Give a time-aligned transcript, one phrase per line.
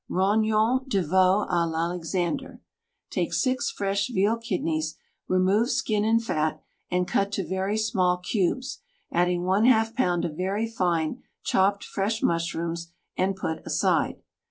[0.09, 2.59] ROGNONS DE VEAU A L'ALEXANDER
[3.11, 4.95] Take six fresh veal kidneys,
[5.27, 8.79] remove skin and fat, and cut to very small cubes,
[9.11, 14.23] adding Yz pound of very fine chopped fresh mushrooms, and put aside.